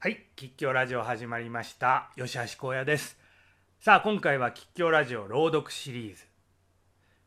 [0.00, 2.12] はい、吉祥ラジオ始まりました。
[2.14, 3.18] 吉橋光也です。
[3.80, 6.22] さあ、今回は吉祥ラジオ朗読シリーズ。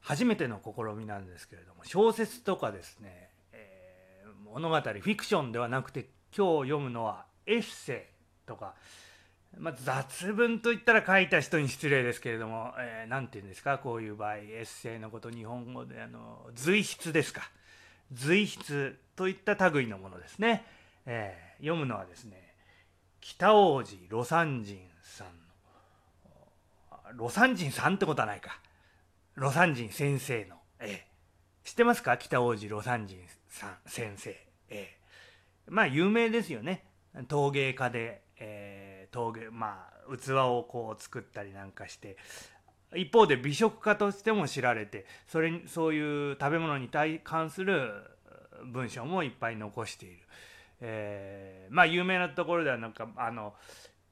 [0.00, 8.08] 初めての試みなんですけれども、小説とかですね、えー物語、フィクションではなくて、今日読むのはエッセ
[8.46, 8.72] イとか、
[9.58, 17.42] まあ、雑文といったら書いた人に失礼ですけれども、えーなんて言うんですか、こういう場合、エッセイのこと、日本語であの随筆ですか。
[18.14, 20.64] 随筆といった類のものですね。
[21.04, 22.43] えー読むのはですね、
[23.26, 25.28] 北王子魯山人さん
[27.16, 28.60] の魯山人さんってことはないか。
[29.34, 31.08] 魯山人先生の、ええ、
[31.64, 32.18] 知ってますか？
[32.18, 33.16] 北王子魯山人
[33.48, 34.98] さん先生、ええ、
[35.68, 36.84] まあ有名ですよね。
[37.26, 42.18] 陶芸家で、えー陶芸まあ器をこう作ったりなんかして。
[42.94, 47.90] 一方で美食家としても知られてそれにそういう食べ物に対関する
[48.66, 50.18] 文章もいっぱい残している。
[50.86, 53.54] えーまあ有名なところではなんかあの、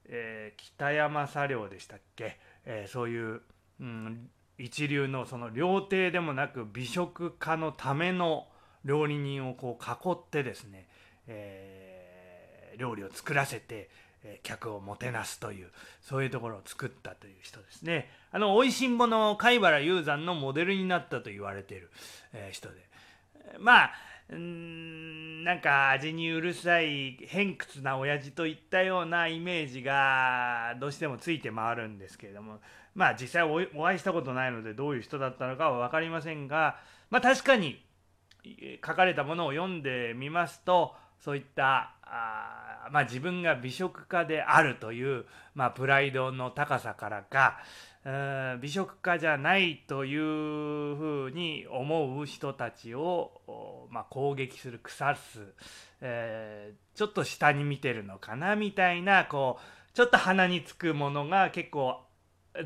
[0.06, 3.42] えー北山茶寮でしたっけ、えーそういう、
[3.80, 8.48] うん、一流のその料亭でもなく美食家のための
[8.84, 10.88] 料理人をこう囲ってですね、
[11.26, 13.90] えー料理を作らせて、
[14.24, 18.08] え客をもてなすというそういうところを作ったという人ですね。
[18.30, 21.90] あの美味しんぼの貝原雄山のモデルになったと言われている、
[22.32, 22.76] えー人で。
[23.58, 23.92] まあ
[24.30, 32.60] うんなんか味にうるさい偏屈な親父といったようなイメージがどうしてもついて回るんですけれども
[32.94, 36.76] まあ実際お会いしたことないのでどういう人だったのかは分かりませんが
[37.10, 37.84] まあ確かに
[38.84, 47.58] 書かれたものを読んでみますとそういったあまあ自分が美食家であるという、まあ、プライドの高さからか
[48.04, 55.40] 美食家じゃないというふうに思う人たちを、まあ、攻撃する腐す、
[56.00, 62.00] えーちょっと下に見てるのかなみたいなこうちょっと鼻につくものが結構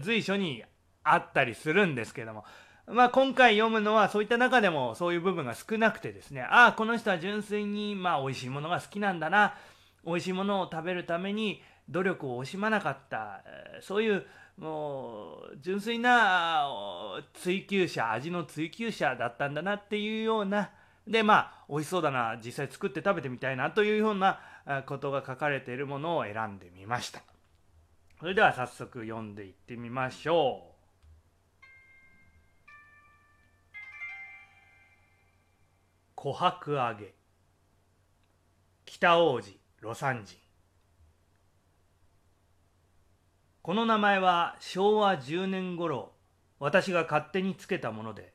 [0.01, 0.65] 随所に
[1.05, 2.45] あったりするんですけども。
[2.89, 6.43] まあ、今回読むのはそういった中でもそういう部分が少なくてですね。
[6.43, 9.55] ああこの人は純粋にまあ美味しいものが好きなんだな。
[10.05, 13.43] 美味しいものを食べるために努力を惜しまなかった
[13.81, 14.27] そういう
[14.59, 16.67] もう純粋な
[17.35, 20.71] 追求者味の追求者だったんだなっていうような
[21.07, 24.41] でまあ美味しそうだな実際作って食べてみたいなというような
[24.87, 27.23] ことが書かれているものを選んでみました。
[28.19, 30.77] それでは早速読んでいってみましょう。
[36.17, 37.15] 琥珀揚げ。
[38.87, 40.46] 北王子魯山人。
[43.67, 46.13] この名前は昭和10年頃
[46.61, 48.33] 私が勝手につけたもので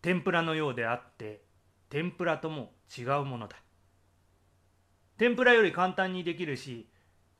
[0.00, 1.42] 天ぷらのようであって
[1.90, 3.56] 天ぷらとも違うものだ。
[5.18, 6.88] 天ぷらより簡単にできるし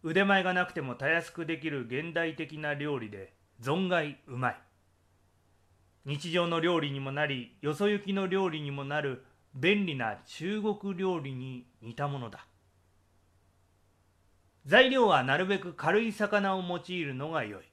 [0.02, 3.32] 腕前がなくてもたやすくできる現代的な料理で
[3.62, 4.60] 存外うまい。
[6.04, 9.24] 日常の料理にもなりよそ行きの料理にもなる
[9.54, 12.46] 便利な中国料理に似たものだ。
[14.66, 17.64] 材料はなるべく軽い魚を用いるのが良い。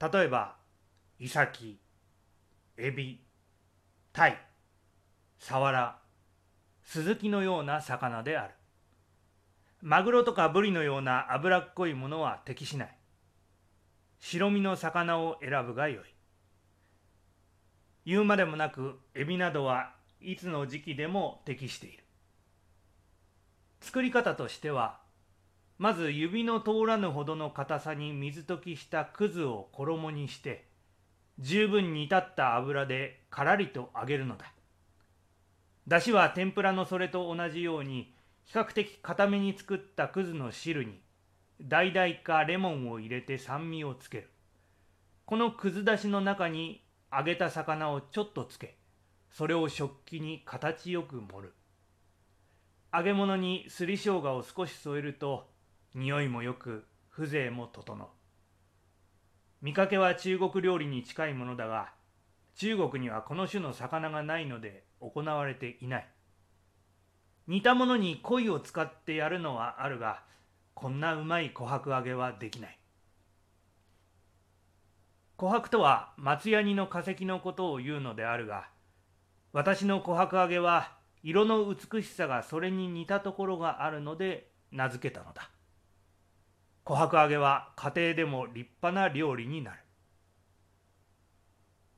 [0.00, 0.56] 例えば
[1.18, 1.78] イサキ
[2.78, 3.20] エビ
[4.12, 4.38] タイ
[5.38, 5.98] サワラ
[6.82, 8.54] スズキのような魚である。
[9.82, 12.96] マグロとかブリのような脂っこいものは適しない。
[14.18, 16.04] 白身の魚を選ぶがよい。
[18.06, 22.02] 言うまでもなくエビなどはいつの時期でも適している。
[23.80, 25.01] 作り方としては
[25.82, 30.64] まず指の通らぬほどの硬さに水溶きしたくずを衣にして
[31.40, 34.52] 十分煮立った油でからりと揚げるのだ。
[35.88, 41.00] だしは天ぷらのそれと同じように比較的固めに作ったくずの汁に
[41.68, 44.30] 橙かレモンを入れて酸味をつける。
[45.24, 48.76] このくずだしの中に揚げた魚をちょっとつけ
[49.32, 51.54] それを食器に形よく盛る。
[52.94, 55.50] 揚げ物にすり生姜を少し添えると
[55.94, 58.08] 匂いもよく風情も整う。
[59.60, 61.92] 見かけは中国料理に近いものだが
[62.54, 66.08] 中国にはこの種の魚がないので行われていない。
[67.46, 70.22] 似たものに鯉を使ってやるのはあるが
[70.74, 72.78] こんなうまい琥珀揚げはできない。
[75.38, 78.68] 琥珀とは松ヤニの化石のことを言うのであるが
[79.52, 85.51] 私の琥珀揚げは色の美しさがそれに似たところがあるので名付けたのだ。
[86.84, 89.78] 琥珀揚げは家庭でも立派な料理になる。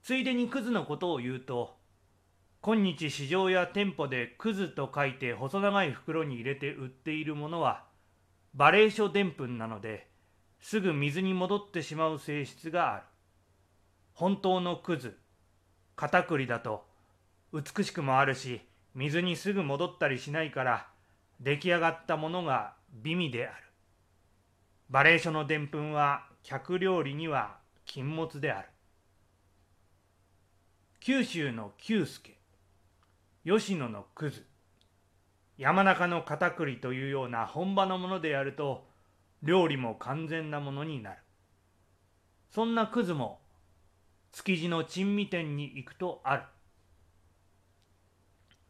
[0.03, 1.77] ついでにくずのことを言うと
[2.61, 7.85] 今日市場や店舗でくずと書いて細長い袋に入れて売っているものは
[8.55, 10.07] バレー書でんぷんなので
[10.61, 13.03] すぐ水に戻ってしまう性質がある。
[14.13, 15.17] 本当のクズ
[15.97, 16.85] 片栗だと
[17.53, 18.61] 美しくもあるし
[18.95, 20.87] 水にすぐ戻ったりしないから
[21.41, 23.65] 出来上がったものが美味である。
[24.91, 28.69] バレー書のでんぷんは客料理には禁物である。
[31.01, 32.39] 九州の久助
[33.45, 34.47] 吉野のクズ
[35.59, 38.87] 山中の片栗というような本場のものでやると
[39.43, 41.19] 料理も完全なものになる。
[42.51, 43.41] そんなクズも
[44.33, 46.43] 築地の珍味店に行くとある。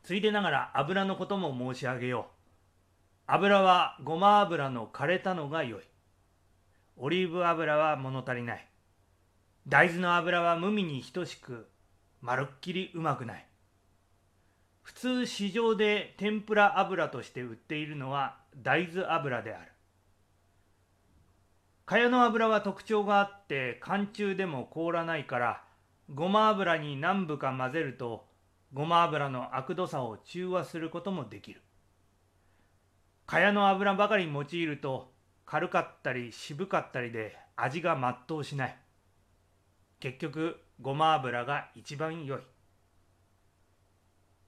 [0.03, 2.35] ついでながら油のことも申し上げよう。
[3.27, 5.83] 油はごま油の枯れたのが良い。
[6.97, 8.69] オリーブ油は物足りない。
[9.67, 11.69] 大豆の油は無味に等しく
[12.21, 13.47] まるっきりうまくない。
[14.83, 19.73] 普通市場で天ぷら油として売っているのは大豆油である。
[21.87, 25.65] 茅の油は特徴があって寒中でも凍らないから
[26.15, 28.27] ごま油に何部か混ぜると
[28.73, 31.63] ごま油の悪どさを中和することもできる。
[33.27, 35.14] 茅の油ばかり用いると
[35.47, 38.77] 軽かったり渋かったりで味が全うしない。
[40.01, 42.41] 結局ごま油が一番良い。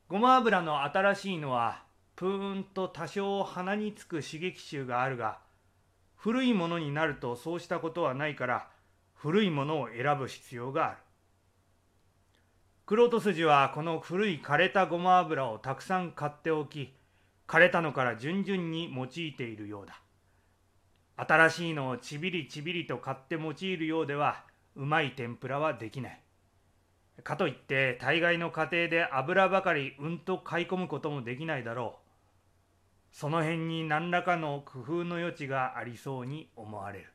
[0.09, 1.83] ごま油の新しいのは
[2.15, 5.39] プーンと多少鼻につく刺激臭があるが
[6.17, 8.69] 古いものになるとそうしたことはないから
[9.15, 10.97] 古いものを選ぶ必要がある。
[12.89, 16.95] 玄人筋はこの古い枯れたごま油をたくさん買っておき
[17.49, 20.01] 枯れたのから順々に用いているようだ。
[21.17, 26.21] 新しいのをちびりちびりと買って用いるようではうまい天ぷらはできない。
[27.23, 32.07] かといって大概の家庭で油ばかりうんと買い込むこともできないだろう。
[33.13, 37.07] その辺に何らかの工夫の余地がありそうに思われる。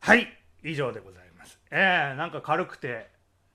[0.00, 0.26] はい
[0.64, 1.60] 以上でございます。
[1.70, 3.08] えー、なんか軽くて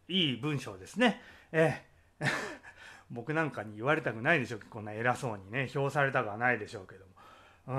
[0.07, 1.19] いい文章ですね。
[1.53, 2.27] えー
[3.11, 4.61] 僕なんかに言われたくないでしょう。
[4.69, 5.67] こんな偉そうにね。
[5.67, 7.13] 評されたくはないでしょうけども。
[7.67, 7.71] う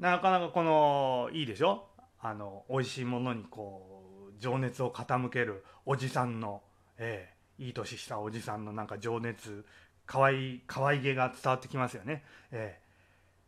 [0.00, 1.88] ん、なかなかこのいいでしょ？
[2.20, 6.62] あの美味しいものにこう情熱を傾けるおじさんの、
[6.98, 9.66] ええ、いい年したおじさんのなんか情熱
[10.06, 12.24] かわいい可愛げが伝わってきますよね。
[12.52, 12.86] ええ。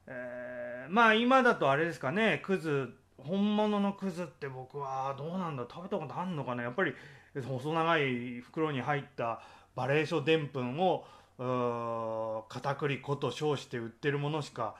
[0.09, 2.41] えー、まあ今だとあれですかね。
[2.43, 2.97] クズ。
[3.19, 5.67] 本物のクズって僕はどうなんだ？
[5.69, 6.63] 食べたことあんのかな？
[6.63, 6.95] やっぱり
[7.43, 9.43] 細長い袋に入った
[9.75, 11.05] バレー書でんぷんを
[12.49, 14.75] 片栗粉と称して売ってるものしか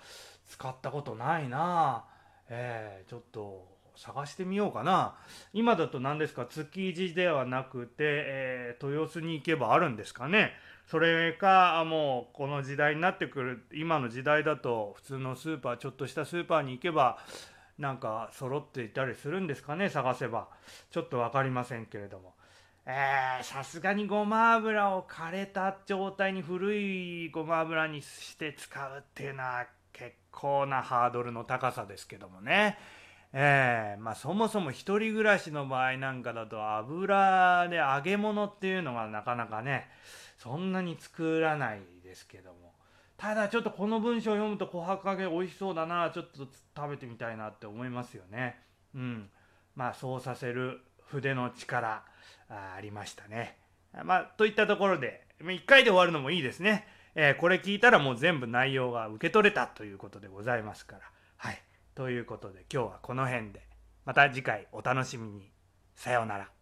[0.49, 2.05] 使ったことないな。
[2.49, 5.15] えー、ちょっと探してみようかな。
[5.53, 6.47] 今だと何ですか？
[6.47, 10.53] 築地ではなくて、えー、豊洲に行けばあるんですかね？
[10.87, 17.19] それかもうこの時代になってくる今の時代だと普通のスーパーちょっとしたスーパーに行けば
[17.79, 19.91] なんか揃っていたりするんですかね？
[19.91, 20.49] 探せば。
[20.91, 22.35] ちょっと分かりませんけれども。
[23.43, 32.79] さすがにごま油を枯れた状態に古いごま油にして使うっていうのは結構なハードルの高さですけどもね。
[33.35, 39.87] えー、まあそもそも一人暮らしの場合なんかだと油で揚げ物っていうのがなかなかね
[40.39, 42.73] そんなに作らないですけども。
[43.19, 48.57] ただちょっとこの文章を読むと琥珀揚げ美味しそうだなちょっと食べてみたいなって思いますよね。
[48.95, 49.29] うん。
[49.75, 50.81] まあそうさせる
[51.11, 52.03] 筆の力。
[52.49, 53.57] ありましたね。
[54.05, 56.87] まあ、といったところで、1回で終わるのもいいですね。
[57.15, 61.03] えー、これ聞いたらもう全部内容が受け取れたということでございますから。
[61.37, 61.63] はい。
[61.95, 63.67] ということで今日はこの辺で。
[64.05, 65.51] また次回お楽しみに。
[65.97, 66.58] さようなら。